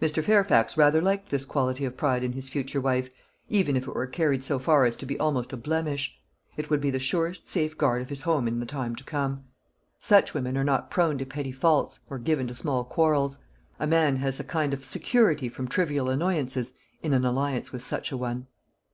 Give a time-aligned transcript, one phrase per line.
[0.00, 0.24] Mr.
[0.24, 3.10] Fairfax rather liked this quality of pride in his future wife,
[3.50, 6.18] even if it were carried so far as to be almost a blemish.
[6.56, 9.44] It would be the surest safe guard of his home in the time to come.
[10.00, 13.40] Such women are not prone to petty faults, or given to small quarrels.
[13.78, 16.72] A man has a kind of security from trivial annoyances
[17.02, 18.46] in an alliance with such a one.